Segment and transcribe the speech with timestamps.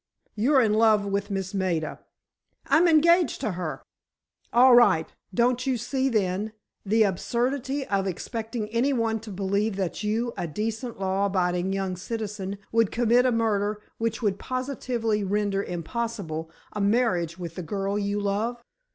[0.33, 1.99] You're in love with Miss Maida——"
[2.65, 3.83] "I'm engaged to her!"
[4.51, 10.03] "All right; don't you see, then, the absurdity of expecting any one to believe that
[10.03, 15.61] you, a decent, law abiding young citizen, would commit a murder which would positively render
[15.63, 18.57] impossible a marriage with the girl you love?"